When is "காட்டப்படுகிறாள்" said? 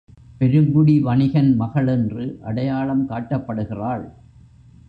3.09-4.05